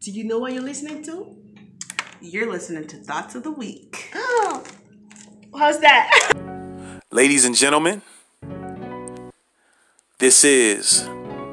Do 0.00 0.12
you 0.12 0.22
know 0.22 0.38
what 0.38 0.52
you're 0.52 0.62
listening 0.62 1.02
to? 1.04 1.34
You're 2.20 2.48
listening 2.48 2.86
to 2.86 2.98
Thoughts 2.98 3.34
of 3.34 3.42
the 3.42 3.50
Week. 3.50 4.12
Oh, 4.14 4.62
how's 5.58 5.80
that? 5.80 6.30
Ladies 7.10 7.44
and 7.44 7.56
gentlemen, 7.56 8.02
this 10.20 10.44
is 10.44 11.08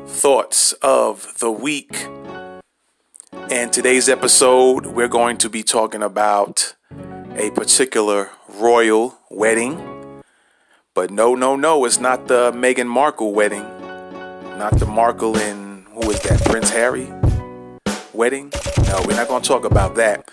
Thoughts 0.06 0.74
of 0.84 1.40
the 1.40 1.50
Week. 1.50 2.08
And 3.50 3.74
today's 3.74 4.08
episode, 4.08 4.86
we're 4.86 5.08
going 5.08 5.38
to 5.38 5.50
be 5.50 5.64
talking 5.64 6.04
about 6.04 6.76
a 7.36 7.50
particular 7.50 8.30
royal 8.48 9.18
wedding. 9.32 10.22
But 10.94 11.10
no, 11.10 11.34
no, 11.34 11.56
no, 11.56 11.84
it's 11.84 12.00
not 12.00 12.28
the 12.28 12.52
Meghan 12.52 12.88
Markle 12.88 13.34
wedding. 13.34 13.64
Not 14.60 14.78
the 14.78 14.86
Markle 14.86 15.36
and 15.36 15.88
who 15.88 16.12
is 16.12 16.20
that? 16.22 16.46
Prince 16.46 16.70
Harry 16.70 17.12
wedding? 18.16 18.52
No, 18.88 19.04
we're 19.08 19.16
not 19.16 19.28
going 19.28 19.42
to 19.42 19.48
talk 19.48 19.66
about 19.66 19.96
that. 19.96 20.30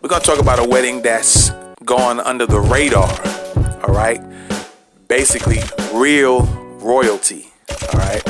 We're 0.00 0.08
going 0.08 0.22
to 0.22 0.26
talk 0.26 0.40
about 0.40 0.58
a 0.58 0.68
wedding 0.68 1.02
that's 1.02 1.50
gone 1.84 2.20
under 2.20 2.46
the 2.46 2.60
radar. 2.60 3.10
All 3.86 3.94
right? 3.94 4.20
basically 5.08 5.58
real 5.92 6.42
royalty. 6.80 7.50
All 7.92 7.98
right. 7.98 8.22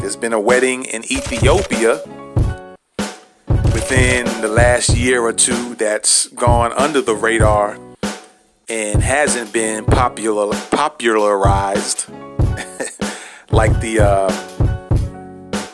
There's 0.00 0.16
been 0.16 0.32
a 0.32 0.40
wedding 0.40 0.84
in 0.84 1.02
Ethiopia 1.04 2.00
within 3.48 4.26
the 4.40 4.48
last 4.48 4.96
year 4.96 5.20
or 5.22 5.32
two 5.32 5.74
that's 5.74 6.28
gone 6.28 6.72
under 6.72 7.00
the 7.00 7.14
radar 7.14 7.78
and 8.68 9.02
hasn't 9.02 9.52
been 9.52 9.84
popular 9.84 10.56
popularized 10.70 12.08
like 13.50 13.80
the 13.80 14.00
uh, 14.00 14.28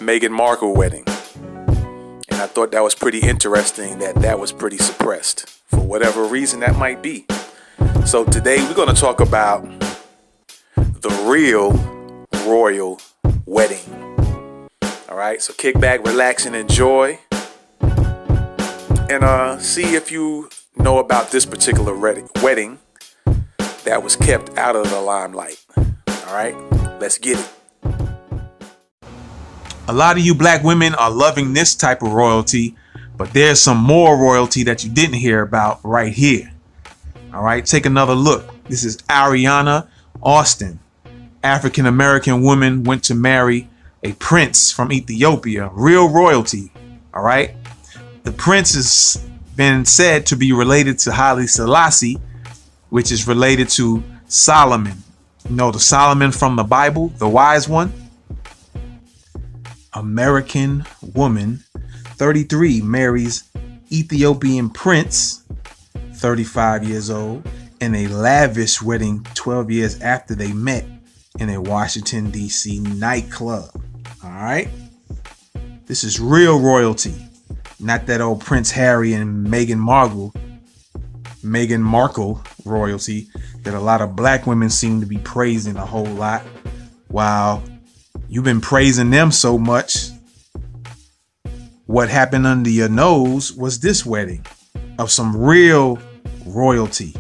Meghan 0.01 0.30
Markle 0.30 0.74
wedding. 0.74 1.05
I 2.42 2.48
thought 2.48 2.73
that 2.73 2.82
was 2.82 2.96
pretty 2.96 3.20
interesting 3.20 4.01
that 4.01 4.16
that 4.16 4.37
was 4.37 4.51
pretty 4.51 4.77
suppressed 4.77 5.48
for 5.69 5.78
whatever 5.78 6.24
reason 6.24 6.59
that 6.59 6.76
might 6.76 7.01
be. 7.01 7.24
So 8.04 8.24
today 8.24 8.57
we're 8.57 8.74
going 8.74 8.93
to 8.93 9.01
talk 9.01 9.21
about 9.21 9.62
the 10.74 11.24
real 11.24 11.70
royal 12.45 13.01
wedding. 13.46 13.79
All 15.09 15.16
right, 15.16 15.40
so 15.40 15.52
kick 15.52 15.79
back, 15.79 16.04
relax, 16.04 16.45
and 16.45 16.57
enjoy. 16.57 17.20
And 17.80 19.23
uh, 19.23 19.60
see 19.60 19.95
if 19.95 20.10
you 20.10 20.51
know 20.76 20.98
about 20.98 21.30
this 21.30 21.46
particular 21.46 21.96
wedding 21.96 22.80
that 23.85 24.02
was 24.02 24.16
kept 24.16 24.59
out 24.59 24.74
of 24.74 24.90
the 24.90 25.01
limelight. 25.01 25.65
All 25.76 26.35
right, 26.35 26.57
let's 27.01 27.18
get 27.18 27.38
it. 27.38 27.62
A 29.88 29.93
lot 29.93 30.16
of 30.16 30.25
you 30.25 30.35
black 30.35 30.63
women 30.63 30.95
are 30.95 31.11
loving 31.11 31.52
this 31.52 31.75
type 31.75 32.02
of 32.02 32.13
royalty, 32.13 32.77
but 33.16 33.33
there's 33.33 33.61
some 33.61 33.79
more 33.79 34.16
royalty 34.16 34.63
that 34.63 34.85
you 34.85 34.91
didn't 34.91 35.16
hear 35.16 35.43
about 35.43 35.80
right 35.83 36.13
here. 36.13 36.52
All 37.35 37.43
right, 37.43 37.66
take 37.66 37.85
another 37.85 38.15
look. 38.15 38.55
This 38.65 38.85
is 38.85 38.99
Ariana 39.09 39.88
Austin. 40.23 40.79
African 41.43 41.87
American 41.87 42.43
woman 42.43 42.85
went 42.85 43.03
to 43.05 43.15
marry 43.16 43.69
a 44.05 44.13
prince 44.13 44.71
from 44.71 44.93
Ethiopia, 44.93 45.71
real 45.73 46.09
royalty. 46.09 46.71
All 47.13 47.23
right. 47.23 47.57
The 48.23 48.33
prince 48.33 48.75
has 48.75 49.29
been 49.57 49.85
said 49.85 50.27
to 50.27 50.37
be 50.37 50.53
related 50.53 50.99
to 51.01 51.13
Haile 51.13 51.47
Selassie, 51.49 52.19
which 52.91 53.10
is 53.10 53.27
related 53.27 53.69
to 53.71 54.03
Solomon. 54.27 55.03
You 55.49 55.57
know, 55.57 55.73
the 55.73 55.80
Solomon 55.80 56.30
from 56.30 56.55
the 56.55 56.65
Bible, 56.65 57.09
the 57.19 57.29
wise 57.29 57.69
one. 57.69 57.93
American 59.95 60.85
woman, 61.15 61.65
33, 62.16 62.80
marries 62.80 63.45
Ethiopian 63.90 64.71
prince, 64.71 65.44
35 66.15 66.84
years 66.84 67.10
old, 67.10 67.47
in 67.81 67.94
a 67.94 68.06
lavish 68.06 68.81
wedding 68.81 69.26
12 69.34 69.70
years 69.70 70.00
after 70.00 70.34
they 70.34 70.53
met 70.53 70.86
in 71.38 71.50
a 71.50 71.60
Washington, 71.60 72.30
D.C. 72.30 72.80
nightclub. 72.80 73.70
All 74.22 74.30
right? 74.30 74.69
This 75.86 76.04
is 76.04 76.20
real 76.20 76.60
royalty, 76.60 77.14
not 77.80 78.06
that 78.06 78.20
old 78.20 78.41
Prince 78.41 78.70
Harry 78.70 79.12
and 79.14 79.47
Meghan 79.47 79.78
Markle, 79.78 80.32
Meghan 81.44 81.80
Markle 81.80 82.42
royalty 82.64 83.28
that 83.62 83.74
a 83.74 83.80
lot 83.80 84.00
of 84.00 84.14
black 84.14 84.47
women 84.47 84.70
seem 84.70 85.00
to 85.00 85.06
be 85.06 85.19
praising 85.19 85.76
a 85.76 85.84
whole 85.84 86.06
lot. 86.06 86.42
While 87.09 87.62
you've 88.32 88.44
been 88.44 88.62
praising 88.62 89.10
them 89.10 89.31
so 89.31 89.59
much, 89.59 90.09
what 91.84 92.09
happened 92.09 92.47
under 92.47 92.70
your 92.70 92.88
nose 92.88 93.53
was 93.53 93.81
this 93.81 94.06
wedding 94.06 94.47
of 94.98 95.10
some 95.10 95.37
real 95.37 95.98
royalty. 96.47 97.15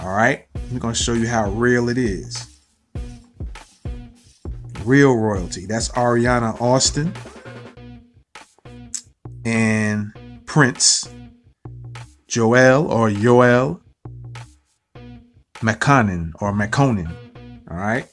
All 0.00 0.14
right? 0.14 0.46
I'm 0.54 0.78
going 0.78 0.94
to 0.94 1.02
show 1.02 1.14
you 1.14 1.26
how 1.26 1.50
real 1.50 1.88
it 1.88 1.98
is 1.98 2.48
real 4.84 5.16
royalty. 5.16 5.66
That's 5.66 5.88
Ariana 5.90 6.60
Austin 6.60 7.12
and 9.44 10.12
Prince 10.46 11.08
Joel 12.28 12.90
or 12.90 13.08
Yoel 13.08 13.80
Makonnen 15.60 16.32
or 16.40 16.52
Makonnen. 16.52 17.12
All 17.70 17.76
right. 17.76 18.11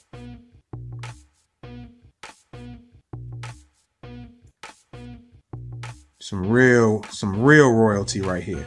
Some 6.30 6.48
real, 6.48 7.02
some 7.10 7.42
real 7.42 7.72
royalty 7.72 8.20
right 8.20 8.40
here. 8.40 8.64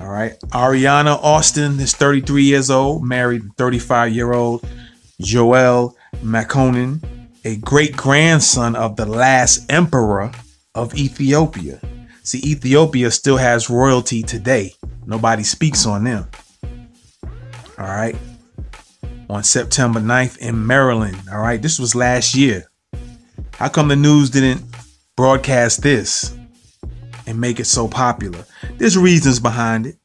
All 0.00 0.08
right. 0.08 0.40
Ariana 0.52 1.22
Austin 1.22 1.78
is 1.78 1.94
33 1.94 2.44
years 2.44 2.70
old, 2.70 3.04
married 3.04 3.42
35 3.58 4.14
year 4.14 4.32
old 4.32 4.66
Joel 5.20 5.94
Makonnen, 6.24 7.04
a 7.44 7.56
great 7.56 7.94
grandson 7.94 8.74
of 8.74 8.96
the 8.96 9.04
last 9.04 9.70
emperor 9.70 10.32
of 10.74 10.94
Ethiopia. 10.94 11.78
See, 12.22 12.38
Ethiopia 12.38 13.10
still 13.10 13.36
has 13.36 13.68
royalty 13.68 14.22
today. 14.22 14.72
Nobody 15.04 15.42
speaks 15.42 15.84
on 15.84 16.04
them. 16.04 16.26
All 17.76 17.84
right. 17.84 18.16
On 19.28 19.44
September 19.44 20.00
9th 20.00 20.38
in 20.38 20.66
Maryland. 20.66 21.18
All 21.30 21.42
right. 21.42 21.60
This 21.60 21.78
was 21.78 21.94
last 21.94 22.34
year. 22.34 22.70
How 23.56 23.68
come 23.68 23.88
the 23.88 23.96
news 23.96 24.30
didn't 24.30 24.69
broadcast 25.20 25.82
this 25.82 26.34
and 27.26 27.38
make 27.38 27.60
it 27.60 27.66
so 27.66 27.86
popular? 27.86 28.42
There's 28.78 28.96
reasons 28.96 29.38
behind 29.38 29.84
it. 29.84 29.96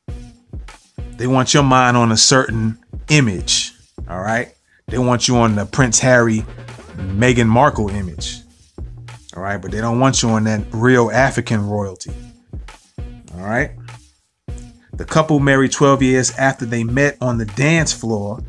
They 1.16 1.26
want 1.26 1.53
your 1.53 1.64
mind 1.64 1.96
on 1.96 2.12
a 2.12 2.18
certain 2.18 2.78
image. 3.08 3.72
All 4.09 4.20
right. 4.20 4.54
They 4.88 4.98
want 4.98 5.30
you 5.30 5.38
on 5.38 5.56
the 5.56 5.66
Prince 5.66 6.00
Harry, 6.00 6.40
Meghan 6.98 7.48
Markle 7.48 7.92
image. 7.92 8.42
All 9.38 9.42
right, 9.42 9.56
but 9.56 9.72
they 9.72 9.80
don't 9.80 10.02
want 10.02 10.22
you 10.22 10.28
on 10.31 10.44
that 10.44 10.66
real 10.74 11.09
African 11.09 11.66
royalty. 11.66 12.12
All 13.36 13.46
right. 13.46 13.72
The 14.92 15.06
couple 15.06 15.40
married 15.40 15.72
12 15.72 16.04
years 16.04 16.31
after 16.31 16.66
they 16.66 16.84
met 16.84 17.16
on 17.22 17.38
the 17.38 17.46
dance 17.46 17.94
floor 17.94 18.44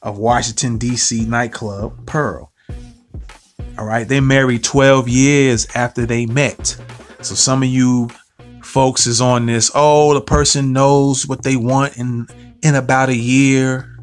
of 0.00 0.16
Washington, 0.16 0.78
D.C. 0.78 1.26
nightclub 1.26 2.06
Pearl. 2.06 2.50
All 3.78 3.84
right, 3.84 4.08
they 4.08 4.20
married 4.20 4.64
12 4.64 5.08
years 5.08 5.66
after 5.74 6.06
they 6.06 6.24
met. 6.24 6.76
So 7.20 7.34
some 7.34 7.62
of 7.62 7.68
you 7.68 8.08
folks 8.62 9.06
is 9.06 9.20
on 9.20 9.46
this, 9.46 9.70
oh, 9.74 10.14
the 10.14 10.20
person 10.20 10.72
knows 10.72 11.26
what 11.26 11.42
they 11.42 11.56
want 11.56 11.96
in 11.96 12.26
in 12.62 12.74
about 12.74 13.10
a 13.10 13.16
year. 13.16 13.98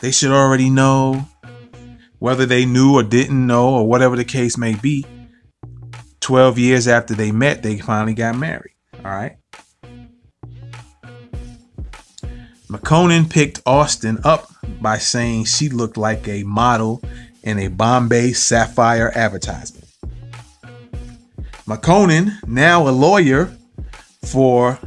They 0.00 0.10
should 0.10 0.30
already 0.30 0.70
know 0.70 1.28
whether 2.18 2.46
they 2.46 2.64
knew 2.64 2.94
or 2.94 3.02
didn't 3.02 3.46
know 3.46 3.74
or 3.74 3.86
whatever 3.86 4.16
the 4.16 4.24
case 4.24 4.56
may 4.56 4.74
be. 4.74 5.04
12 6.20 6.58
years 6.58 6.88
after 6.88 7.14
they 7.14 7.32
met, 7.32 7.62
they 7.62 7.78
finally 7.78 8.14
got 8.14 8.36
married. 8.36 8.74
All 9.04 9.10
right. 9.10 9.36
Makonnen 12.68 13.28
picked 13.28 13.60
Austin 13.66 14.18
up 14.24 14.48
by 14.80 14.96
saying 14.96 15.44
she 15.44 15.68
looked 15.68 15.96
like 15.96 16.28
a 16.28 16.44
model 16.44 17.02
in 17.42 17.58
a 17.58 17.68
Bombay 17.68 18.32
Sapphire 18.32 19.10
advertisement. 19.14 19.86
Makonnen, 21.66 22.32
now 22.46 22.88
a 22.88 22.90
lawyer 22.90 23.52
for 24.24 24.78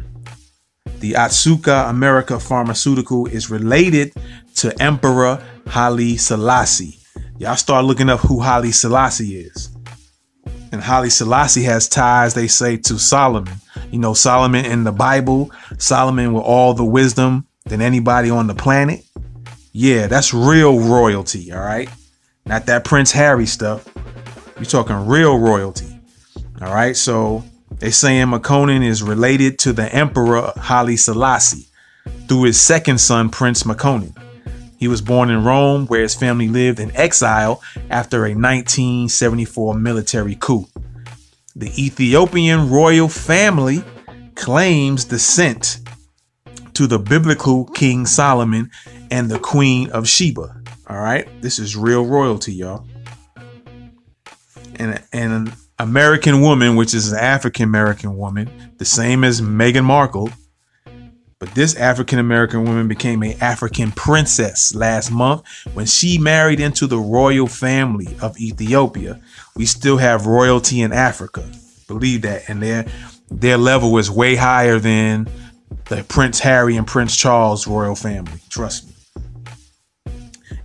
the 1.00 1.14
Otsuka 1.14 1.90
America 1.90 2.40
Pharmaceutical, 2.40 3.26
is 3.28 3.50
related 3.50 4.14
to 4.56 4.82
Emperor 4.82 5.44
Haile 5.68 6.18
Selassie. 6.18 7.00
Y'all 7.38 7.56
start 7.56 7.86
looking 7.86 8.10
up 8.10 8.20
who 8.20 8.42
Haile 8.42 8.72
Selassie 8.72 9.38
is. 9.38 9.70
And 10.72 10.82
Haile 10.82 11.10
Selassie 11.10 11.64
has 11.64 11.88
ties, 11.88 12.34
they 12.34 12.48
say, 12.48 12.78
to 12.78 12.98
Solomon. 12.98 13.56
You 13.92 14.00
know, 14.00 14.14
Solomon 14.14 14.66
in 14.66 14.84
the 14.84 14.92
Bible, 14.92 15.52
Solomon 15.78 16.34
with 16.34 16.44
all 16.44 16.74
the 16.74 16.84
wisdom 16.84 17.48
than 17.66 17.82
anybody 17.82 18.30
on 18.30 18.48
the 18.48 18.56
planet. 18.56 19.04
Yeah, 19.72 20.08
that's 20.08 20.34
real 20.34 20.80
royalty, 20.80 21.52
all 21.52 21.60
right? 21.60 21.90
Not 22.46 22.66
that 22.66 22.84
Prince 22.84 23.12
Harry 23.12 23.46
stuff. 23.46 23.88
You're 24.58 24.66
talking 24.66 25.08
real 25.08 25.38
royalty. 25.38 26.00
All 26.62 26.74
right, 26.74 26.96
so 26.96 27.44
they 27.80 27.92
saying 27.92 28.28
Makonnen 28.28 28.86
is 28.86 29.02
related 29.02 29.60
to 29.60 29.74
the 29.74 29.94
Emperor 29.94 30.52
Haile 30.58 30.98
Selassie 30.98 31.68
through 32.28 32.44
his 32.44 32.60
second 32.60 33.00
son, 33.00 33.30
Prince 33.30 33.64
Makonnen. 33.64 34.18
He 34.78 34.88
was 34.88 35.02
born 35.02 35.30
in 35.30 35.44
Rome, 35.44 35.88
where 35.88 36.02
his 36.02 36.16
family 36.16 36.50
lived 36.50 36.80
in 36.80 36.96
exile 36.96 37.62
after 37.90 38.26
a 38.26 38.36
1974 38.36 39.76
military 39.76 40.36
coup. 40.36 40.68
The 41.56 41.72
Ethiopian 41.78 42.70
royal 42.70 43.08
family 43.08 43.84
claims 44.36 45.06
descent 45.06 45.80
to 46.74 46.88
the 46.88 47.00
biblical 47.00 47.66
King 47.66 48.06
Solomon 48.06 48.72
and 49.12 49.30
the 49.30 49.40
Queen 49.40 49.90
of 49.92 50.08
Sheba. 50.08 50.63
All 50.94 51.02
right, 51.02 51.28
this 51.42 51.58
is 51.58 51.76
real 51.76 52.06
royalty, 52.06 52.54
y'all. 52.54 52.86
And, 54.76 55.02
an 55.12 55.52
American 55.80 56.40
woman, 56.40 56.76
which 56.76 56.94
is 56.94 57.12
an 57.12 57.18
African 57.18 57.64
American 57.64 58.16
woman, 58.16 58.48
the 58.78 58.86
same 58.86 59.24
as 59.24 59.42
Meghan 59.42 59.86
Markle. 59.86 60.30
But 61.40 61.56
this 61.56 61.76
African 61.78 62.20
American 62.20 62.66
woman 62.66 62.88
became 62.88 63.24
a 63.24 63.34
African 63.42 63.92
princess 63.92 64.76
last 64.76 65.10
month 65.10 65.42
when 65.74 65.88
she 65.88 66.20
married 66.20 66.60
into 66.60 66.86
the 66.86 67.00
royal 67.00 67.48
family 67.48 68.16
of 68.22 68.40
Ethiopia. 68.40 69.20
We 69.56 69.66
still 69.66 69.98
have 69.98 70.28
royalty 70.28 70.82
in 70.82 70.94
Africa. 70.94 71.44
Believe 71.88 72.22
that. 72.22 72.48
And 72.48 72.62
their 72.62 72.86
their 73.32 73.58
level 73.58 73.98
is 73.98 74.12
way 74.12 74.36
higher 74.36 74.78
than 74.78 75.28
the 75.86 76.04
Prince 76.04 76.40
Harry 76.42 76.78
and 76.78 76.86
Prince 76.86 77.18
Charles 77.18 77.66
royal 77.66 77.96
family. 77.96 78.40
Trust 78.50 78.90
me. 78.90 78.93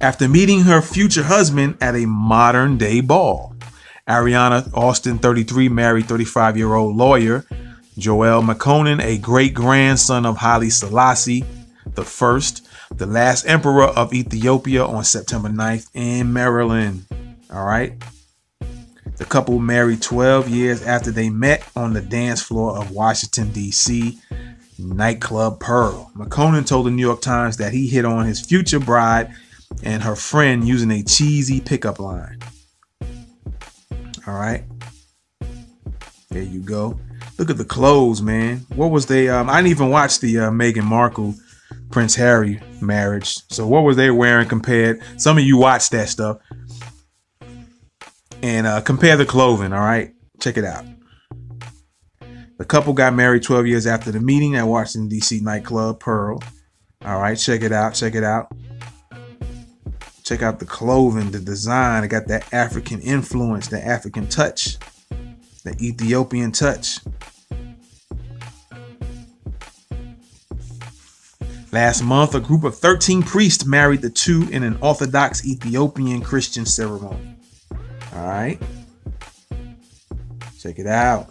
After 0.00 0.28
meeting 0.28 0.62
her 0.62 0.80
future 0.80 1.24
husband 1.24 1.76
at 1.80 1.96
a 1.96 2.06
modern 2.06 2.78
day 2.78 3.00
ball, 3.00 3.54
Ariana 4.08 4.72
Austin, 4.72 5.18
33, 5.18 5.68
married 5.68 6.06
35 6.06 6.56
year 6.56 6.74
old 6.74 6.96
lawyer 6.96 7.44
Joel 7.98 8.42
Makonnen, 8.42 9.02
a 9.02 9.18
great 9.18 9.54
grandson 9.54 10.24
of 10.24 10.36
Haile 10.38 10.70
Selassie 10.70 11.44
first, 12.04 12.66
the 12.94 13.06
last 13.06 13.44
emperor 13.46 13.84
of 13.84 14.14
Ethiopia 14.14 14.84
on 14.84 15.04
September 15.04 15.48
9th 15.48 15.88
in 15.94 16.32
Maryland. 16.32 17.06
All 17.52 17.64
right. 17.64 17.94
The 19.16 19.24
couple 19.24 19.58
married 19.58 20.00
12 20.00 20.48
years 20.48 20.82
after 20.82 21.10
they 21.10 21.28
met 21.28 21.68
on 21.74 21.92
the 21.92 22.00
dance 22.00 22.40
floor 22.40 22.78
of 22.78 22.92
Washington, 22.92 23.50
D.C. 23.50 24.18
nightclub 24.78 25.58
Pearl. 25.58 26.12
Makonnen 26.14 26.64
told 26.64 26.86
the 26.86 26.90
New 26.92 27.02
York 27.04 27.20
Times 27.20 27.56
that 27.56 27.72
he 27.72 27.88
hit 27.88 28.04
on 28.04 28.26
his 28.26 28.40
future 28.40 28.78
bride 28.78 29.34
and 29.82 30.02
her 30.02 30.16
friend 30.16 30.66
using 30.66 30.90
a 30.90 31.02
cheesy 31.02 31.60
pickup 31.60 31.98
line. 31.98 32.38
All 34.26 34.34
right. 34.34 34.64
There 36.30 36.42
you 36.42 36.60
go. 36.60 36.98
Look 37.38 37.50
at 37.50 37.56
the 37.56 37.64
clothes, 37.64 38.20
man. 38.20 38.66
What 38.74 38.90
was 38.90 39.06
they? 39.06 39.28
Um, 39.28 39.48
I 39.48 39.56
didn't 39.56 39.70
even 39.70 39.90
watch 39.90 40.20
the 40.20 40.38
uh, 40.40 40.50
Meghan 40.50 40.84
Markle, 40.84 41.34
Prince 41.90 42.14
Harry 42.16 42.60
marriage. 42.82 43.38
So 43.50 43.66
what 43.66 43.84
was 43.84 43.96
they 43.96 44.10
wearing 44.10 44.48
compared? 44.48 45.00
Some 45.16 45.38
of 45.38 45.44
you 45.44 45.56
watched 45.56 45.92
that 45.92 46.08
stuff, 46.08 46.38
and 48.42 48.66
uh, 48.66 48.80
compare 48.80 49.16
the 49.16 49.24
clothing. 49.24 49.72
All 49.72 49.80
right, 49.80 50.12
check 50.40 50.56
it 50.56 50.64
out. 50.64 50.84
The 52.58 52.64
couple 52.64 52.92
got 52.92 53.14
married 53.14 53.44
12 53.44 53.68
years 53.68 53.86
after 53.86 54.10
the 54.10 54.20
meeting 54.20 54.56
at 54.56 54.66
Washington 54.66 55.08
D.C. 55.08 55.40
nightclub 55.40 56.00
Pearl. 56.00 56.42
All 57.04 57.20
right, 57.20 57.38
check 57.38 57.62
it 57.62 57.72
out. 57.72 57.94
Check 57.94 58.16
it 58.16 58.24
out. 58.24 58.52
Check 60.28 60.42
out 60.42 60.58
the 60.58 60.66
clothing, 60.66 61.30
the 61.30 61.40
design. 61.40 62.04
It 62.04 62.08
got 62.08 62.26
that 62.26 62.52
African 62.52 63.00
influence, 63.00 63.68
the 63.68 63.82
African 63.82 64.28
touch, 64.28 64.76
the 65.64 65.74
Ethiopian 65.80 66.52
touch. 66.52 66.98
Last 71.72 72.02
month, 72.02 72.34
a 72.34 72.40
group 72.40 72.64
of 72.64 72.76
13 72.76 73.22
priests 73.22 73.64
married 73.64 74.02
the 74.02 74.10
two 74.10 74.46
in 74.52 74.64
an 74.64 74.76
Orthodox 74.82 75.46
Ethiopian 75.46 76.20
Christian 76.20 76.66
ceremony. 76.66 77.34
All 78.14 78.28
right. 78.28 78.58
Check 80.60 80.78
it 80.78 80.86
out. 80.86 81.30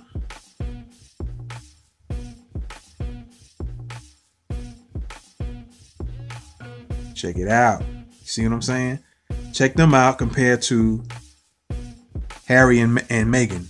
Check 7.14 7.38
it 7.38 7.48
out. 7.48 7.84
See 8.28 8.44
what 8.44 8.54
I'm 8.54 8.62
saying? 8.62 9.00
Check 9.54 9.76
them 9.76 9.94
out 9.94 10.18
compared 10.18 10.62
to 10.64 11.02
Harry 12.46 12.82
and, 12.82 13.00
and 13.10 13.34
Meghan. 13.34 13.68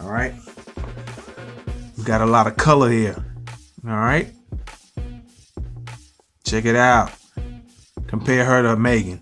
All 0.00 0.10
right. 0.10 0.32
We 1.98 2.04
got 2.04 2.22
a 2.22 2.26
lot 2.26 2.46
of 2.46 2.56
color 2.56 2.90
here. 2.90 3.22
All 3.86 3.96
right. 3.96 4.32
Check 6.44 6.64
it 6.64 6.74
out. 6.74 7.12
Compare 8.06 8.46
her 8.46 8.62
to 8.62 8.76
Meghan. 8.76 9.20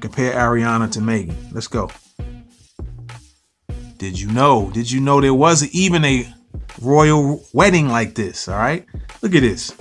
Compare 0.00 0.34
Ariana 0.34 0.90
to 0.90 0.98
Meghan. 0.98 1.36
Let's 1.52 1.68
go. 1.68 1.88
Did 3.96 4.18
you 4.18 4.28
know? 4.32 4.72
Did 4.72 4.90
you 4.90 5.00
know 5.00 5.20
there 5.20 5.32
wasn't 5.32 5.72
even 5.72 6.04
a 6.04 6.26
royal 6.82 7.44
wedding 7.52 7.88
like 7.90 8.16
this? 8.16 8.48
All 8.48 8.58
right. 8.58 8.84
Look 9.22 9.36
at 9.36 9.42
this. 9.42 9.72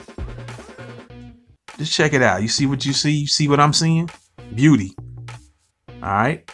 Just 1.77 1.91
check 1.93 2.13
it 2.13 2.21
out. 2.21 2.41
You 2.41 2.47
see 2.47 2.65
what 2.65 2.85
you 2.85 2.93
see? 2.93 3.11
You 3.11 3.27
see 3.27 3.47
what 3.47 3.59
I'm 3.59 3.73
seeing? 3.73 4.09
Beauty. 4.53 4.95
All 6.01 6.09
right. 6.09 6.49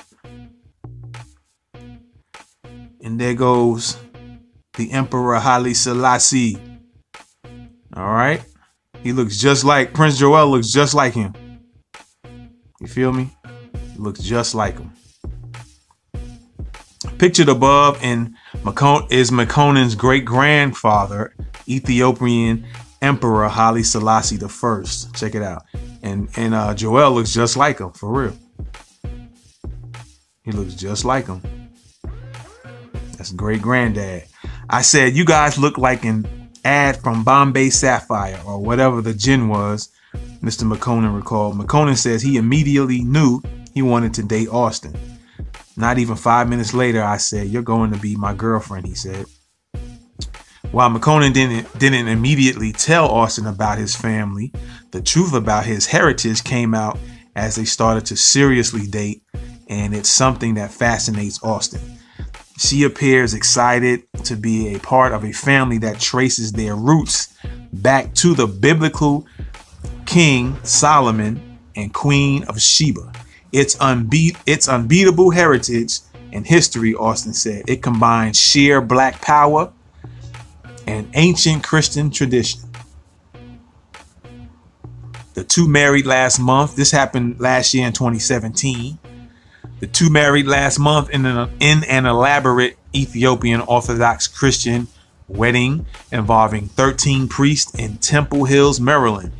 And 3.03 3.19
there 3.19 3.33
goes 3.33 3.97
the 4.77 4.91
Emperor 4.91 5.39
Haile 5.39 5.73
Selassie. 5.73 6.57
All 7.95 8.13
right. 8.13 8.43
He 9.03 9.11
looks 9.13 9.37
just 9.37 9.63
like 9.63 9.93
Prince 9.93 10.17
Joel 10.19 10.49
looks 10.49 10.71
just 10.71 10.93
like 10.93 11.13
him. 11.13 11.33
You 12.79 12.87
feel 12.87 13.11
me? 13.11 13.35
Looks 13.97 14.21
just 14.21 14.55
like 14.55 14.77
him. 14.77 14.91
Pictured 17.17 17.49
above 17.49 17.99
and 18.01 18.35
Macon- 18.63 19.07
is 19.11 19.31
Makonnen's 19.31 19.93
great 19.95 20.25
grandfather, 20.25 21.35
Ethiopian 21.67 22.65
Emperor 23.01 23.47
Haile 23.47 23.83
Selassie 23.83 24.37
the 24.37 24.49
First. 24.49 25.15
Check 25.15 25.35
it 25.35 25.41
out. 25.41 25.63
And 26.03 26.29
and 26.35 26.53
uh, 26.53 26.73
Joel 26.73 27.11
looks 27.11 27.33
just 27.33 27.57
like 27.57 27.79
him 27.79 27.91
for 27.91 28.11
real. 28.11 28.37
He 30.43 30.51
looks 30.51 30.75
just 30.75 31.05
like 31.05 31.27
him. 31.27 31.41
That's 33.17 33.31
great 33.31 33.61
granddad. 33.61 34.23
I 34.69 34.81
said 34.81 35.13
you 35.13 35.25
guys 35.25 35.57
look 35.57 35.77
like 35.77 36.05
an 36.05 36.49
ad 36.63 36.97
from 36.97 37.23
Bombay 37.23 37.69
Sapphire 37.69 38.39
or 38.45 38.59
whatever 38.59 39.01
the 39.01 39.13
gin 39.13 39.47
was. 39.47 39.89
Mr. 40.41 40.63
Makonnen 40.63 41.15
recalled. 41.15 41.55
Makonnen 41.55 41.97
says 41.97 42.21
he 42.21 42.37
immediately 42.37 43.03
knew 43.03 43.41
he 43.73 43.81
wanted 43.81 44.13
to 44.15 44.23
date 44.23 44.49
Austin. 44.49 44.95
Not 45.77 45.99
even 45.99 46.15
five 46.15 46.49
minutes 46.49 46.73
later, 46.73 47.03
I 47.03 47.17
said, 47.17 47.47
"You're 47.47 47.61
going 47.61 47.91
to 47.91 47.99
be 47.99 48.15
my 48.15 48.33
girlfriend," 48.33 48.87
he 48.87 48.95
said. 48.95 49.25
While 50.71 50.89
Makonnen 50.89 51.33
didn't 51.33 51.77
didn't 51.77 52.07
immediately 52.07 52.71
tell 52.71 53.09
Austin 53.09 53.45
about 53.45 53.77
his 53.77 53.93
family, 53.93 54.53
the 54.91 55.01
truth 55.01 55.33
about 55.33 55.65
his 55.65 55.85
heritage 55.85 56.45
came 56.45 56.73
out 56.73 56.97
as 57.35 57.55
they 57.55 57.65
started 57.65 58.05
to 58.05 58.15
seriously 58.15 58.87
date, 58.87 59.21
and 59.67 59.93
it's 59.93 60.07
something 60.07 60.53
that 60.53 60.71
fascinates 60.71 61.43
Austin. 61.43 61.81
She 62.57 62.83
appears 62.83 63.33
excited 63.33 64.03
to 64.23 64.37
be 64.37 64.73
a 64.73 64.79
part 64.79 65.11
of 65.11 65.25
a 65.25 65.33
family 65.33 65.77
that 65.79 65.99
traces 65.99 66.53
their 66.53 66.75
roots 66.75 67.33
back 67.73 68.13
to 68.15 68.33
the 68.33 68.47
biblical 68.47 69.25
King 70.05 70.57
Solomon 70.63 71.59
and 71.75 71.93
Queen 71.93 72.45
of 72.45 72.61
Sheba. 72.61 73.11
It's 73.51 73.75
unbeat 73.77 74.37
its 74.45 74.69
unbeatable 74.69 75.31
heritage 75.31 75.99
and 76.31 76.47
history, 76.47 76.95
Austin 76.95 77.33
said. 77.33 77.63
It 77.67 77.83
combines 77.83 78.39
sheer 78.39 78.79
black 78.79 79.21
power 79.21 79.73
and 80.87 81.09
ancient 81.13 81.63
Christian 81.63 82.09
tradition. 82.09 82.61
The 85.33 85.43
two 85.43 85.67
married 85.67 86.05
last 86.05 86.39
month. 86.39 86.75
This 86.75 86.91
happened 86.91 87.39
last 87.39 87.73
year 87.73 87.87
in 87.87 87.93
2017. 87.93 88.99
The 89.79 89.87
two 89.87 90.09
married 90.09 90.45
last 90.45 90.77
month 90.77 91.09
in 91.09 91.25
an, 91.25 91.49
in 91.59 91.83
an 91.85 92.05
elaborate 92.05 92.77
Ethiopian 92.93 93.61
Orthodox 93.61 94.27
Christian 94.27 94.87
wedding 95.27 95.85
involving 96.11 96.67
13 96.67 97.27
priests 97.27 97.73
in 97.75 97.97
Temple 97.97 98.45
Hills, 98.45 98.79
Maryland. 98.79 99.31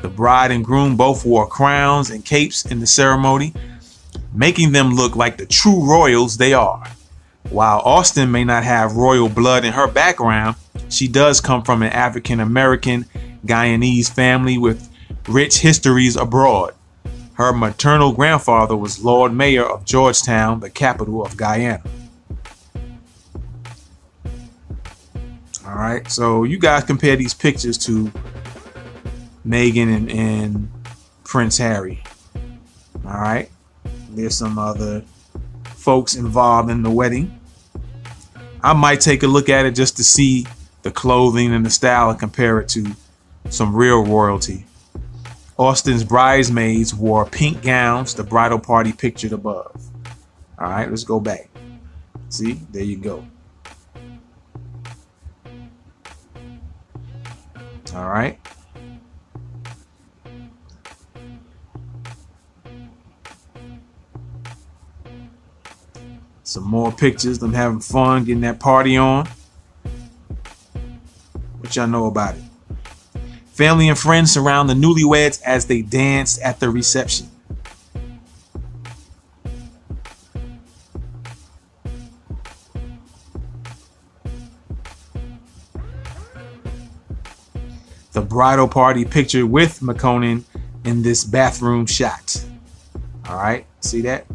The 0.00 0.08
bride 0.08 0.50
and 0.50 0.64
groom 0.64 0.96
both 0.96 1.24
wore 1.24 1.46
crowns 1.46 2.10
and 2.10 2.24
capes 2.24 2.64
in 2.64 2.80
the 2.80 2.86
ceremony, 2.86 3.54
making 4.32 4.72
them 4.72 4.94
look 4.94 5.16
like 5.16 5.36
the 5.36 5.46
true 5.46 5.84
royals 5.84 6.38
they 6.38 6.54
are. 6.54 6.84
While 7.50 7.80
Austin 7.80 8.30
may 8.30 8.44
not 8.44 8.64
have 8.64 8.96
royal 8.96 9.28
blood 9.28 9.64
in 9.64 9.72
her 9.72 9.86
background, 9.86 10.56
she 10.92 11.08
does 11.08 11.40
come 11.40 11.62
from 11.62 11.82
an 11.82 11.92
African 11.92 12.40
American 12.40 13.06
Guyanese 13.46 14.12
family 14.12 14.58
with 14.58 14.88
rich 15.28 15.58
histories 15.58 16.16
abroad. 16.16 16.74
Her 17.34 17.52
maternal 17.52 18.12
grandfather 18.12 18.76
was 18.76 19.02
Lord 19.02 19.32
Mayor 19.32 19.64
of 19.64 19.84
Georgetown, 19.84 20.60
the 20.60 20.70
capital 20.70 21.24
of 21.24 21.36
Guyana. 21.36 21.82
All 25.66 25.74
right, 25.74 26.08
so 26.10 26.44
you 26.44 26.58
guys 26.58 26.84
compare 26.84 27.16
these 27.16 27.32
pictures 27.32 27.78
to 27.78 28.12
Meghan 29.46 29.96
and, 29.96 30.10
and 30.10 30.70
Prince 31.24 31.56
Harry. 31.58 32.02
All 33.06 33.20
right, 33.20 33.48
there's 34.10 34.36
some 34.36 34.58
other 34.58 35.02
folks 35.64 36.14
involved 36.14 36.70
in 36.70 36.82
the 36.82 36.90
wedding. 36.90 37.40
I 38.62 38.74
might 38.74 39.00
take 39.00 39.22
a 39.22 39.26
look 39.26 39.48
at 39.48 39.66
it 39.66 39.74
just 39.74 39.96
to 39.96 40.04
see 40.04 40.46
the 40.82 40.90
clothing 40.90 41.52
and 41.52 41.64
the 41.64 41.70
style 41.70 42.10
and 42.10 42.18
compare 42.18 42.60
it 42.60 42.68
to 42.70 42.86
some 43.48 43.74
real 43.74 44.04
royalty. 44.04 44.66
Austin's 45.58 46.04
bridesmaids 46.04 46.94
wore 46.94 47.24
pink 47.24 47.62
gowns, 47.62 48.14
the 48.14 48.24
bridal 48.24 48.58
party 48.58 48.92
pictured 48.92 49.32
above. 49.32 49.80
All 50.58 50.68
right, 50.68 50.88
let's 50.88 51.04
go 51.04 51.20
back. 51.20 51.48
See, 52.28 52.54
there 52.70 52.82
you 52.82 52.96
go. 52.96 53.26
All 57.94 58.08
right. 58.08 58.38
Some 66.42 66.64
more 66.64 66.90
pictures, 66.90 67.38
them 67.38 67.52
having 67.52 67.80
fun, 67.80 68.24
getting 68.24 68.40
that 68.42 68.60
party 68.60 68.96
on. 68.96 69.28
Y'all 71.76 71.86
know 71.86 72.06
about 72.06 72.34
it? 72.34 72.42
Family 73.52 73.88
and 73.88 73.98
friends 73.98 74.32
surround 74.32 74.68
the 74.68 74.74
newlyweds 74.74 75.40
as 75.42 75.66
they 75.66 75.82
dance 75.82 76.40
at 76.42 76.60
the 76.60 76.70
reception. 76.70 77.28
The 88.12 88.20
bridal 88.20 88.68
party 88.68 89.04
pictured 89.04 89.46
with 89.46 89.80
Makonnen 89.80 90.44
in 90.84 91.02
this 91.02 91.24
bathroom 91.24 91.86
shot. 91.86 92.44
All 93.28 93.36
right, 93.36 93.66
see 93.80 94.02
that? 94.02 94.26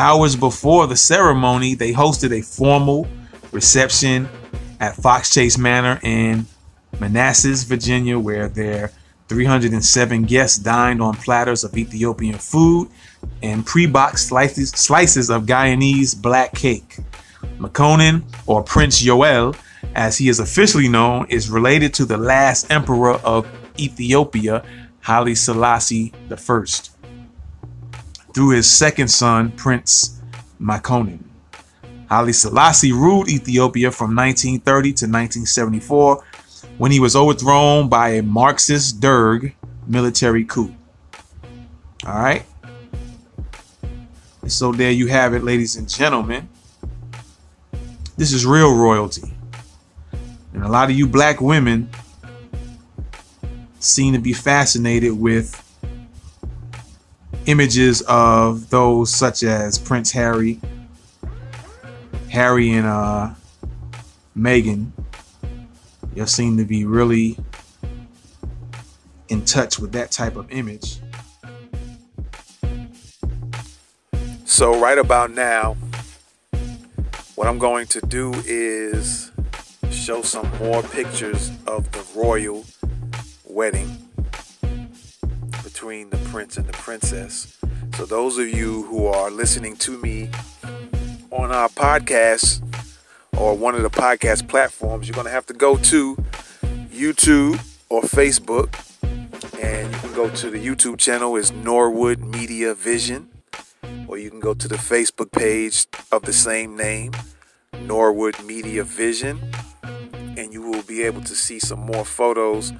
Hours 0.00 0.34
before 0.34 0.86
the 0.86 0.96
ceremony, 0.96 1.74
they 1.74 1.92
hosted 1.92 2.32
a 2.32 2.40
formal 2.40 3.06
reception 3.52 4.30
at 4.80 4.96
Fox 4.96 5.30
Chase 5.34 5.58
Manor 5.58 6.00
in 6.02 6.46
Manassas, 6.98 7.64
Virginia, 7.64 8.18
where 8.18 8.48
their 8.48 8.92
307 9.28 10.22
guests 10.22 10.56
dined 10.56 11.02
on 11.02 11.16
platters 11.16 11.64
of 11.64 11.76
Ethiopian 11.76 12.38
food 12.38 12.88
and 13.42 13.66
pre-boxed 13.66 14.28
slices, 14.28 14.70
slices 14.70 15.28
of 15.28 15.42
Guyanese 15.42 16.16
black 16.16 16.54
cake. 16.54 16.96
Makonnen, 17.58 18.22
or 18.46 18.62
Prince 18.62 19.02
Yoel, 19.02 19.54
as 19.94 20.16
he 20.16 20.30
is 20.30 20.40
officially 20.40 20.88
known, 20.88 21.26
is 21.28 21.50
related 21.50 21.92
to 21.92 22.06
the 22.06 22.16
last 22.16 22.70
emperor 22.70 23.16
of 23.16 23.46
Ethiopia, 23.78 24.64
Haile 25.00 25.34
Selassie 25.34 26.14
I 26.30 26.36
through 28.34 28.50
his 28.50 28.70
second 28.70 29.08
son, 29.08 29.52
Prince 29.52 30.20
Makonnen. 30.60 31.24
Haile 32.08 32.32
Selassie 32.32 32.92
ruled 32.92 33.28
Ethiopia 33.28 33.90
from 33.90 34.16
1930 34.16 34.88
to 34.88 35.04
1974 35.06 36.24
when 36.78 36.90
he 36.90 36.98
was 36.98 37.14
overthrown 37.14 37.88
by 37.88 38.10
a 38.10 38.22
Marxist 38.22 39.00
Derg 39.00 39.54
military 39.86 40.44
coup. 40.44 40.74
All 42.06 42.14
right. 42.14 42.44
So 44.46 44.72
there 44.72 44.90
you 44.90 45.06
have 45.06 45.34
it, 45.34 45.44
ladies 45.44 45.76
and 45.76 45.88
gentlemen. 45.88 46.48
This 48.16 48.32
is 48.32 48.44
real 48.44 48.74
royalty. 48.74 49.32
And 50.52 50.64
a 50.64 50.68
lot 50.68 50.90
of 50.90 50.96
you 50.96 51.06
black 51.06 51.40
women 51.40 51.88
seem 53.78 54.12
to 54.14 54.18
be 54.18 54.32
fascinated 54.32 55.12
with 55.12 55.69
images 57.50 58.00
of 58.02 58.70
those 58.70 59.12
such 59.12 59.42
as 59.42 59.76
Prince 59.76 60.12
Harry, 60.12 60.60
Harry 62.30 62.70
and 62.70 62.86
uh, 62.86 63.30
Meghan. 64.36 64.92
You 66.14 66.26
seem 66.26 66.56
to 66.58 66.64
be 66.64 66.84
really 66.84 67.36
in 69.28 69.44
touch 69.44 69.80
with 69.80 69.90
that 69.92 70.12
type 70.12 70.36
of 70.36 70.50
image. 70.52 71.00
So, 74.44 74.80
right 74.80 74.98
about 74.98 75.32
now, 75.32 75.76
what 77.34 77.48
I'm 77.48 77.58
going 77.58 77.86
to 77.88 78.00
do 78.02 78.32
is 78.44 79.32
show 79.90 80.22
some 80.22 80.48
more 80.58 80.82
pictures 80.84 81.50
of 81.66 81.90
the 81.90 82.04
royal 82.14 82.64
wedding 83.44 84.09
between 85.80 86.10
the 86.10 86.18
prince 86.28 86.58
and 86.58 86.66
the 86.66 86.74
princess. 86.74 87.56
So, 87.96 88.04
those 88.04 88.36
of 88.36 88.46
you 88.46 88.82
who 88.82 89.06
are 89.06 89.30
listening 89.30 89.76
to 89.76 89.96
me 89.96 90.28
on 91.30 91.52
our 91.52 91.70
podcast 91.70 92.62
or 93.38 93.56
one 93.56 93.74
of 93.74 93.80
the 93.80 93.88
podcast 93.88 94.46
platforms, 94.46 95.08
you're 95.08 95.14
going 95.14 95.24
to 95.24 95.30
have 95.30 95.46
to 95.46 95.54
go 95.54 95.78
to 95.78 96.16
YouTube 96.92 97.58
or 97.88 98.02
Facebook. 98.02 98.74
And 99.58 99.90
you 99.90 100.00
can 100.00 100.12
go 100.12 100.28
to 100.28 100.50
the 100.50 100.58
YouTube 100.58 100.98
channel 100.98 101.34
is 101.36 101.50
Norwood 101.50 102.20
Media 102.20 102.74
Vision 102.74 103.30
or 104.06 104.18
you 104.18 104.28
can 104.28 104.40
go 104.40 104.52
to 104.52 104.68
the 104.68 104.76
Facebook 104.76 105.32
page 105.32 105.86
of 106.12 106.24
the 106.24 106.34
same 106.34 106.76
name, 106.76 107.12
Norwood 107.80 108.44
Media 108.44 108.84
Vision, 108.84 109.40
and 110.36 110.52
you 110.52 110.60
will 110.60 110.82
be 110.82 111.04
able 111.04 111.22
to 111.22 111.34
see 111.34 111.58
some 111.58 111.80
more 111.80 112.04
photos 112.04 112.70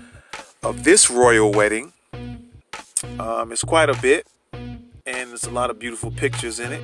of 0.62 0.85
this 0.85 1.09
royal 1.09 1.50
wedding. 1.50 1.95
Um, 3.20 3.52
it's 3.52 3.64
quite 3.64 3.90
a 3.90 4.00
bit, 4.00 4.26
and 4.54 4.88
there's 5.04 5.44
a 5.44 5.50
lot 5.50 5.68
of 5.68 5.78
beautiful 5.78 6.10
pictures 6.10 6.58
in 6.58 6.72
it. 6.72 6.82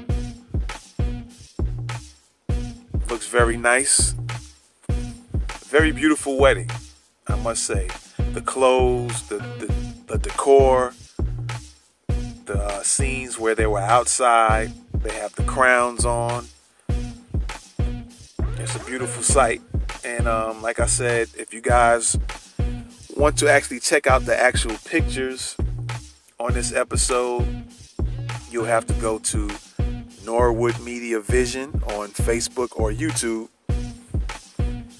Looks 3.08 3.26
very 3.26 3.56
nice. 3.56 4.14
Very 5.64 5.92
beautiful 5.92 6.36
wedding, 6.36 6.70
I 7.26 7.36
must 7.36 7.64
say. 7.64 7.88
The 8.34 8.42
clothes, 8.42 9.26
the, 9.28 9.38
the, 9.38 9.72
the 10.08 10.18
decor, 10.18 10.92
the 12.44 12.58
uh, 12.62 12.82
scenes 12.82 13.38
where 13.38 13.54
they 13.54 13.66
were 13.66 13.80
outside. 13.80 14.74
They 14.92 15.14
have 15.14 15.34
the 15.36 15.44
crowns 15.44 16.04
on. 16.04 16.48
It's 18.58 18.76
a 18.76 18.84
beautiful 18.84 19.22
sight. 19.22 19.62
And 20.04 20.28
um, 20.28 20.60
like 20.60 20.80
I 20.80 20.86
said, 20.86 21.28
if 21.38 21.54
you 21.54 21.62
guys 21.62 22.14
want 23.16 23.38
to 23.38 23.50
actually 23.50 23.80
check 23.80 24.06
out 24.06 24.26
the 24.26 24.38
actual 24.38 24.76
pictures 24.84 25.56
on 26.38 26.52
this 26.52 26.72
episode, 26.72 27.64
you'll 28.50 28.64
have 28.64 28.86
to 28.86 28.94
go 28.94 29.18
to 29.18 29.50
Norwood 30.24 30.78
Media 30.80 31.20
Vision 31.20 31.82
on 31.86 32.08
Facebook 32.08 32.78
or 32.78 32.92
YouTube 32.92 33.48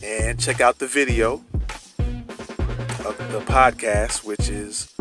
and 0.03 0.39
check 0.41 0.61
out 0.61 0.79
the 0.79 0.87
video 0.87 1.45
of 3.05 3.17
the 3.33 3.43
podcast, 3.47 4.25
which 4.25 4.49
is 4.49 4.93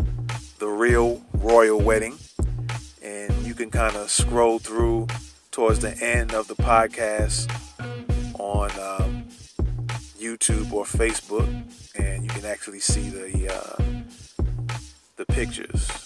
The 0.58 0.68
Real 0.68 1.22
Royal 1.32 1.80
Wedding 1.80 2.18
and 3.02 3.32
you 3.46 3.54
can 3.54 3.70
kind 3.70 3.94
of 3.96 4.10
scroll 4.10 4.58
through 4.58 5.06
towards 5.52 5.78
the 5.78 5.96
end 6.02 6.34
of 6.34 6.48
the 6.48 6.56
podcast 6.56 7.48
on 8.38 8.70
um, 8.72 9.24
YouTube 10.18 10.72
or 10.72 10.84
Facebook, 10.84 11.48
and 11.94 12.24
you 12.24 12.28
can 12.30 12.44
actually 12.44 12.80
see 12.80 13.08
the 13.08 13.54
uh, 13.54 13.82
the 15.16 15.24
pictures. 15.26 16.05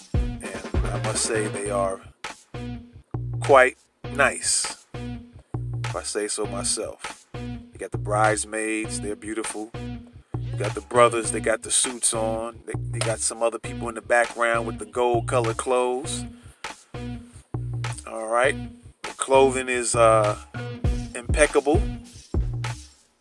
I 0.91 1.01
must 1.03 1.23
say 1.23 1.47
they 1.47 1.71
are 1.71 2.01
quite 3.39 3.77
nice, 4.13 4.85
if 4.93 5.95
I 5.95 6.03
say 6.03 6.27
so 6.27 6.45
myself. 6.45 7.25
You 7.33 7.77
got 7.79 7.91
the 7.91 7.97
bridesmaids; 7.97 8.99
they're 8.99 9.15
beautiful. 9.15 9.71
You 9.73 10.57
got 10.57 10.75
the 10.75 10.81
brothers; 10.81 11.31
they 11.31 11.39
got 11.39 11.61
the 11.61 11.71
suits 11.71 12.13
on. 12.13 12.59
They, 12.65 12.73
they 12.91 12.99
got 12.99 13.19
some 13.19 13.41
other 13.41 13.57
people 13.57 13.87
in 13.87 13.95
the 13.95 14.01
background 14.01 14.67
with 14.67 14.79
the 14.79 14.85
gold 14.85 15.27
colored 15.27 15.55
clothes. 15.55 16.25
All 18.05 18.27
right. 18.27 18.55
The 19.03 19.13
clothing 19.15 19.69
is 19.69 19.95
uh, 19.95 20.37
impeccable. 21.15 21.81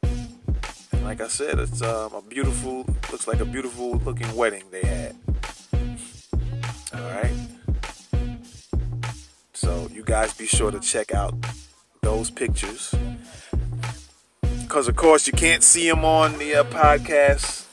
And 0.02 1.04
like 1.04 1.20
I 1.20 1.28
said, 1.28 1.60
it's 1.60 1.82
um, 1.82 2.14
a 2.14 2.22
beautiful, 2.22 2.84
looks 3.12 3.28
like 3.28 3.38
a 3.38 3.44
beautiful 3.44 3.92
looking 3.98 4.34
wedding 4.34 4.64
they 4.72 4.82
had. 4.82 5.14
All 6.92 7.08
right. 7.12 7.30
You 10.00 10.06
guys 10.06 10.32
be 10.32 10.46
sure 10.46 10.70
to 10.70 10.80
check 10.80 11.12
out 11.12 11.34
those 12.00 12.30
pictures. 12.30 12.94
Because, 14.62 14.88
of 14.88 14.96
course, 14.96 15.26
you 15.26 15.34
can't 15.34 15.62
see 15.62 15.90
them 15.90 16.06
on 16.06 16.38
the 16.38 16.54
uh, 16.54 16.64
podcast 16.64 17.66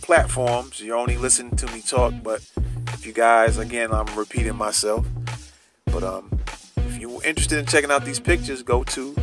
platforms. 0.00 0.80
You're 0.80 0.96
only 0.96 1.18
listening 1.18 1.56
to 1.56 1.70
me 1.74 1.82
talk. 1.82 2.14
But 2.22 2.40
if 2.94 3.04
you 3.04 3.12
guys, 3.12 3.58
again, 3.58 3.92
I'm 3.92 4.06
repeating 4.16 4.56
myself. 4.56 5.06
But 5.84 6.02
um, 6.02 6.40
if 6.78 6.96
you're 6.96 7.22
interested 7.22 7.58
in 7.58 7.66
checking 7.66 7.90
out 7.90 8.06
these 8.06 8.18
pictures, 8.18 8.62
go 8.62 8.82
to 8.84 9.14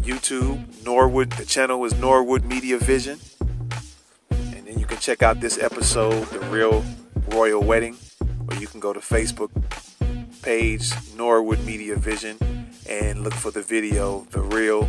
YouTube, 0.00 0.84
Norwood. 0.84 1.32
The 1.32 1.46
channel 1.46 1.82
is 1.86 1.94
Norwood 1.94 2.44
Media 2.44 2.76
Vision. 2.76 3.18
And 4.30 4.66
then 4.66 4.78
you 4.78 4.84
can 4.84 4.98
check 4.98 5.22
out 5.22 5.40
this 5.40 5.56
episode, 5.56 6.26
The 6.26 6.40
Real 6.40 6.84
Royal 7.28 7.62
Wedding, 7.62 7.96
or 8.50 8.56
you 8.56 8.66
can 8.66 8.80
go 8.80 8.92
to 8.92 9.00
Facebook 9.00 9.50
page, 10.48 10.94
Norwood 11.14 11.62
Media 11.66 11.94
Vision, 11.94 12.38
and 12.88 13.22
look 13.22 13.34
for 13.34 13.50
the 13.50 13.60
video, 13.60 14.26
The 14.30 14.40
Real 14.40 14.88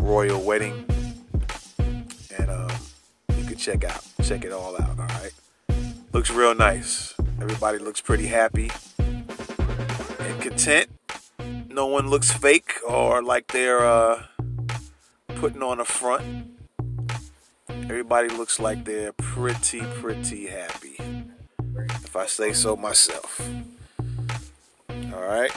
Royal 0.00 0.42
Wedding. 0.42 0.84
And 2.36 2.50
um, 2.50 2.72
you 3.38 3.44
can 3.44 3.56
check 3.56 3.84
out, 3.84 4.02
check 4.24 4.44
it 4.44 4.50
all 4.50 4.74
out, 4.74 4.98
all 4.98 5.06
right? 5.06 5.30
Looks 6.12 6.32
real 6.32 6.56
nice. 6.56 7.14
Everybody 7.40 7.78
looks 7.78 8.00
pretty 8.00 8.26
happy 8.26 8.68
and 8.98 10.42
content. 10.42 10.88
No 11.68 11.86
one 11.86 12.10
looks 12.10 12.32
fake 12.32 12.74
or 12.84 13.22
like 13.22 13.52
they're 13.52 13.86
uh, 13.86 14.24
putting 15.36 15.62
on 15.62 15.78
a 15.78 15.84
front. 15.84 16.48
Everybody 17.68 18.28
looks 18.30 18.58
like 18.58 18.84
they're 18.84 19.12
pretty, 19.12 19.82
pretty 20.00 20.48
happy. 20.48 20.96
If 22.02 22.16
I 22.16 22.26
say 22.26 22.52
so 22.52 22.74
myself. 22.74 23.40
All 25.16 25.22
right. 25.22 25.50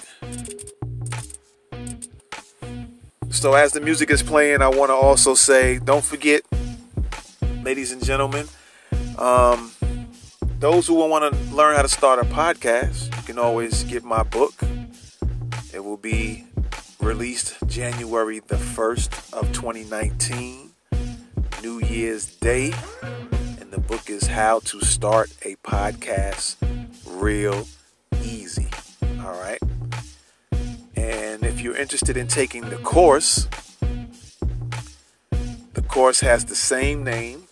So, 3.29 3.55
as 3.55 3.73
the 3.73 3.81
music 3.81 4.09
is 4.09 4.23
playing, 4.23 4.61
I 4.61 4.69
want 4.69 4.89
to 4.89 4.93
also 4.93 5.33
say 5.33 5.79
don't 5.79 6.03
forget, 6.03 6.43
ladies 7.61 7.91
and 7.91 8.03
gentlemen, 8.03 8.47
um, 9.17 9.71
those 10.59 10.87
who 10.87 10.93
want 10.93 11.33
to 11.33 11.39
learn 11.53 11.75
how 11.75 11.81
to 11.81 11.89
start 11.89 12.19
a 12.19 12.29
podcast, 12.29 13.13
you 13.17 13.23
can 13.23 13.37
always 13.37 13.83
get 13.83 14.05
my 14.05 14.23
book. 14.23 14.53
It 15.73 15.83
will 15.83 15.97
be 15.97 16.45
released 17.01 17.57
January 17.67 18.39
the 18.39 18.55
1st 18.55 19.33
of 19.33 19.51
2019, 19.51 20.71
New 21.61 21.79
Year's 21.81 22.27
Day. 22.27 22.73
And 23.59 23.71
the 23.71 23.81
book 23.81 24.09
is 24.09 24.27
How 24.27 24.59
to 24.59 24.79
Start 24.81 25.33
a 25.43 25.55
Podcast 25.57 26.55
Real. 27.05 27.67
All 29.29 29.39
right. 29.39 29.61
And 30.95 31.43
if 31.43 31.61
you're 31.61 31.75
interested 31.75 32.17
in 32.17 32.25
taking 32.25 32.67
the 32.71 32.77
course, 32.77 33.47
the 35.73 35.83
course 35.87 36.21
has 36.21 36.45
the 36.45 36.55
same 36.55 37.03
name 37.03 37.43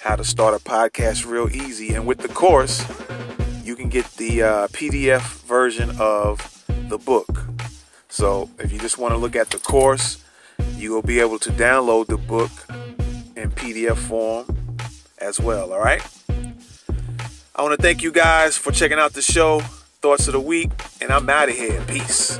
How 0.00 0.16
to 0.16 0.24
Start 0.24 0.54
a 0.54 0.64
Podcast 0.64 1.26
Real 1.26 1.50
Easy. 1.50 1.92
And 1.92 2.06
with 2.06 2.20
the 2.20 2.28
course, 2.28 2.82
you 3.62 3.76
can 3.76 3.90
get 3.90 4.06
the 4.12 4.42
uh, 4.42 4.68
PDF 4.68 5.42
version 5.42 5.90
of 6.00 6.64
the 6.88 6.96
book. 6.96 7.44
So 8.08 8.48
if 8.58 8.72
you 8.72 8.78
just 8.78 8.96
want 8.96 9.12
to 9.12 9.18
look 9.18 9.36
at 9.36 9.50
the 9.50 9.58
course, 9.58 10.24
you 10.76 10.92
will 10.92 11.02
be 11.02 11.20
able 11.20 11.38
to 11.40 11.50
download 11.50 12.06
the 12.06 12.16
book 12.16 12.52
in 13.36 13.50
PDF 13.50 13.98
form 13.98 14.78
as 15.18 15.38
well. 15.38 15.74
All 15.74 15.80
right. 15.80 16.00
I 17.54 17.62
want 17.62 17.78
to 17.78 17.82
thank 17.82 18.02
you 18.02 18.12
guys 18.12 18.56
for 18.56 18.72
checking 18.72 18.98
out 18.98 19.12
the 19.12 19.20
show, 19.20 19.60
Thoughts 20.00 20.26
of 20.28 20.34
the 20.34 20.40
Week, 20.40 20.70
and 21.00 21.10
I'm 21.10 21.28
out 21.30 21.48
of 21.48 21.56
here. 21.56 21.82
Peace. 21.86 22.38